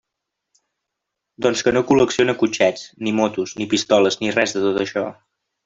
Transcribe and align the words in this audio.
Doncs 1.47 1.61
que 1.67 1.73
no 1.75 1.83
col·lecciona 1.91 2.35
cotxets, 2.41 2.87
ni 3.05 3.15
motos, 3.21 3.55
ni 3.61 3.71
pistoles, 3.77 4.21
ni 4.25 4.35
res 4.41 4.59
de 4.59 4.67
tot 4.69 4.85
això. 4.89 5.09